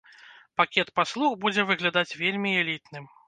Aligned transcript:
Пакет 0.59 0.89
паслуг 0.99 1.37
будзе 1.45 1.67
выглядаць 1.69 2.17
вельмі 2.25 2.57
элітным. 2.65 3.05